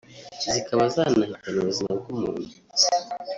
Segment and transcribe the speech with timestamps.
[0.53, 2.49] zikaba zanahitana ubuzima bw’umuntu